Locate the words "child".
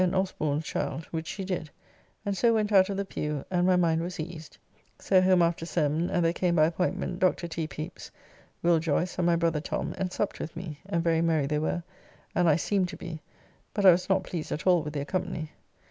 0.65-1.03